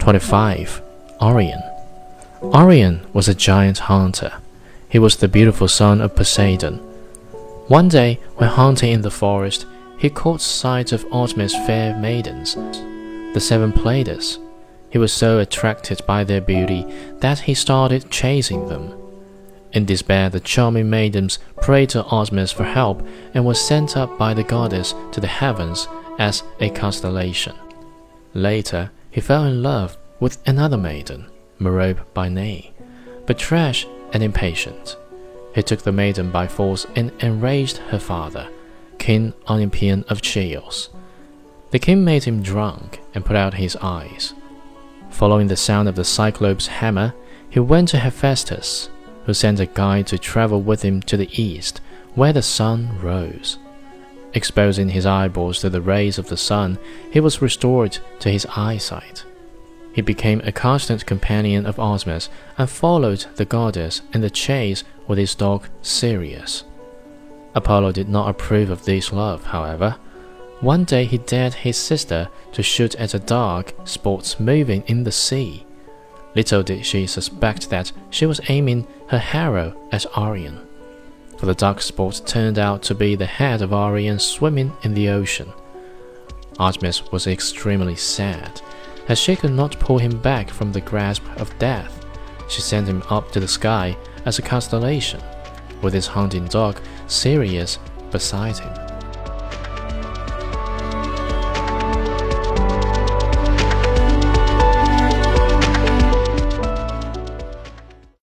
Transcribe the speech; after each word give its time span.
25. 0.00 0.82
Orion. 1.20 1.62
Orion 2.42 3.06
was 3.12 3.28
a 3.28 3.34
giant 3.34 3.78
hunter. 3.80 4.32
He 4.88 4.98
was 4.98 5.16
the 5.16 5.28
beautiful 5.28 5.68
son 5.68 6.00
of 6.00 6.16
Poseidon. 6.16 6.76
One 7.68 7.88
day, 7.88 8.18
when 8.36 8.48
hunting 8.48 8.92
in 8.92 9.02
the 9.02 9.10
forest, 9.10 9.66
he 9.98 10.08
caught 10.08 10.40
sight 10.40 10.92
of 10.92 11.04
Artemis' 11.12 11.54
fair 11.54 11.94
maidens, 11.96 12.54
the 13.34 13.40
seven 13.40 13.72
Pleiades. 13.72 14.38
He 14.88 14.96
was 14.96 15.12
so 15.12 15.38
attracted 15.38 16.00
by 16.06 16.24
their 16.24 16.40
beauty 16.40 16.86
that 17.18 17.40
he 17.40 17.52
started 17.52 18.10
chasing 18.10 18.68
them. 18.68 18.94
In 19.72 19.84
despair, 19.84 20.30
the 20.30 20.40
charming 20.40 20.88
maidens 20.88 21.38
prayed 21.60 21.90
to 21.90 22.04
Artemis 22.04 22.52
for 22.52 22.64
help 22.64 23.06
and 23.34 23.44
was 23.44 23.60
sent 23.60 23.98
up 23.98 24.16
by 24.18 24.32
the 24.32 24.44
goddess 24.44 24.94
to 25.12 25.20
the 25.20 25.26
heavens 25.26 25.86
as 26.18 26.42
a 26.58 26.70
constellation. 26.70 27.54
Later, 28.32 28.90
he 29.10 29.20
fell 29.20 29.44
in 29.44 29.62
love 29.62 29.96
with 30.18 30.38
another 30.46 30.76
maiden, 30.76 31.26
Merope 31.58 32.00
by 32.14 32.28
name, 32.28 32.72
but 33.26 33.50
rash 33.50 33.86
and 34.12 34.22
impatient. 34.22 34.96
He 35.54 35.62
took 35.62 35.82
the 35.82 35.92
maiden 35.92 36.30
by 36.30 36.46
force 36.46 36.86
and 36.94 37.12
enraged 37.20 37.78
her 37.78 37.98
father, 37.98 38.48
King 38.98 39.32
Oenopion 39.46 40.04
of 40.10 40.22
Chios. 40.22 40.90
The 41.70 41.78
king 41.78 42.04
made 42.04 42.24
him 42.24 42.42
drunk 42.42 43.00
and 43.14 43.24
put 43.24 43.36
out 43.36 43.54
his 43.54 43.76
eyes. 43.76 44.34
Following 45.10 45.48
the 45.48 45.56
sound 45.56 45.88
of 45.88 45.96
the 45.96 46.04
Cyclops' 46.04 46.66
hammer, 46.66 47.14
he 47.48 47.60
went 47.60 47.88
to 47.88 47.98
Hephaestus, 47.98 48.90
who 49.26 49.34
sent 49.34 49.60
a 49.60 49.66
guide 49.66 50.06
to 50.08 50.18
travel 50.18 50.60
with 50.62 50.82
him 50.82 51.00
to 51.02 51.16
the 51.16 51.30
east, 51.40 51.80
where 52.14 52.32
the 52.32 52.42
sun 52.42 52.98
rose. 53.00 53.58
Exposing 54.32 54.90
his 54.90 55.06
eyeballs 55.06 55.60
to 55.60 55.70
the 55.70 55.80
rays 55.80 56.18
of 56.18 56.28
the 56.28 56.36
sun, 56.36 56.78
he 57.10 57.18
was 57.18 57.42
restored 57.42 57.98
to 58.20 58.30
his 58.30 58.46
eyesight. 58.56 59.24
He 59.92 60.02
became 60.02 60.40
a 60.44 60.52
constant 60.52 61.04
companion 61.04 61.66
of 61.66 61.80
Artemis 61.80 62.28
and 62.56 62.70
followed 62.70 63.26
the 63.34 63.44
goddess 63.44 64.02
in 64.12 64.20
the 64.20 64.30
chase 64.30 64.84
with 65.08 65.18
his 65.18 65.34
dog 65.34 65.66
Sirius. 65.82 66.62
Apollo 67.54 67.92
did 67.92 68.08
not 68.08 68.28
approve 68.28 68.70
of 68.70 68.84
this 68.84 69.12
love, 69.12 69.46
however. 69.46 69.96
One 70.60 70.84
day 70.84 71.06
he 71.06 71.18
dared 71.18 71.54
his 71.54 71.76
sister 71.76 72.28
to 72.52 72.62
shoot 72.62 72.94
at 72.96 73.14
a 73.14 73.18
dog 73.18 73.72
spots 73.84 74.38
moving 74.38 74.84
in 74.86 75.02
the 75.02 75.10
sea. 75.10 75.66
Little 76.36 76.62
did 76.62 76.86
she 76.86 77.08
suspect 77.08 77.70
that 77.70 77.90
she 78.10 78.26
was 78.26 78.40
aiming 78.48 78.86
her 79.08 79.22
arrow 79.32 79.74
at 79.90 80.06
Orion 80.16 80.68
for 81.40 81.46
the 81.46 81.54
dark 81.54 81.80
spot 81.80 82.20
turned 82.26 82.58
out 82.58 82.82
to 82.82 82.94
be 82.94 83.14
the 83.14 83.24
head 83.24 83.62
of 83.62 83.72
Orion 83.72 84.18
swimming 84.18 84.76
in 84.82 84.92
the 84.92 85.08
ocean. 85.08 85.50
Artemis 86.58 87.10
was 87.10 87.26
extremely 87.26 87.96
sad, 87.96 88.60
as 89.08 89.18
she 89.18 89.34
could 89.34 89.52
not 89.52 89.80
pull 89.80 89.96
him 89.96 90.18
back 90.18 90.50
from 90.50 90.70
the 90.70 90.82
grasp 90.82 91.24
of 91.38 91.58
death. 91.58 92.04
She 92.50 92.60
sent 92.60 92.86
him 92.86 93.02
up 93.08 93.32
to 93.32 93.40
the 93.40 93.48
sky 93.48 93.96
as 94.26 94.38
a 94.38 94.42
constellation, 94.42 95.22
with 95.80 95.94
his 95.94 96.06
hunting 96.06 96.44
dog 96.44 96.78
Sirius 97.06 97.78
beside 98.10 98.58
him. 98.58 98.89